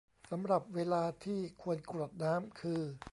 [0.31, 2.81] สำหรับเวลาที่ควรกรวดน้ำคือ